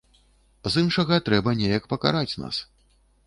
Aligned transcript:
З 0.75 0.83
іншага, 0.85 1.19
трэба 1.27 1.53
неяк 1.61 1.83
пакараць 1.93 2.37
нас. 2.47 2.55